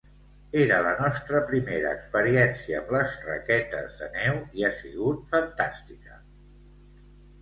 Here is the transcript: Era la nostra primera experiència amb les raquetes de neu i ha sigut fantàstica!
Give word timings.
Era 0.59 0.77
la 0.85 0.93
nostra 1.01 1.41
primera 1.49 1.91
experiència 1.97 2.79
amb 2.79 2.95
les 2.97 3.13
raquetes 3.27 4.01
de 4.03 4.09
neu 4.19 4.41
i 4.63 4.67
ha 4.71 4.75
sigut 4.81 5.33
fantàstica! 5.35 6.19